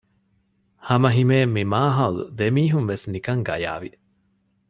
ހަމަހިމޭން 0.87 1.51
މި 1.55 1.63
މާހައުލު 1.73 2.23
ދެމީހުންވެސް 2.37 3.05
ނިކަން 3.13 3.41
ގަޔާވި 3.47 3.91